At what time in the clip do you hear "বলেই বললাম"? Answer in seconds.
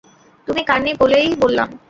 0.99-1.67